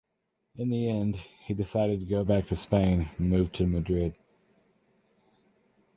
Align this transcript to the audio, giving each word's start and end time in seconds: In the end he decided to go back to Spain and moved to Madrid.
In 0.55 0.71
the 0.71 0.89
end 0.89 1.17
he 1.45 1.53
decided 1.53 1.99
to 1.99 2.07
go 2.07 2.23
back 2.23 2.47
to 2.47 2.55
Spain 2.55 3.09
and 3.19 3.29
moved 3.29 3.53
to 3.53 3.67
Madrid. 3.67 4.15